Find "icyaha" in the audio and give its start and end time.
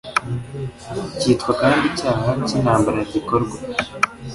1.91-2.29